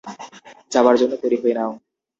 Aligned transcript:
যাওয়ার 0.71 0.95
জন্য 1.01 1.13
তৈরি 1.21 1.37
হয়ে 1.41 1.55
নাও। 1.57 1.71